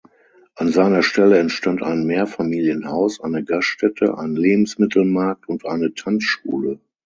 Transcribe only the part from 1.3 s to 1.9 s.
entstand